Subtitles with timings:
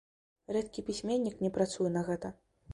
[0.57, 2.37] Рэдкі пісьменнік не працуе на гэта.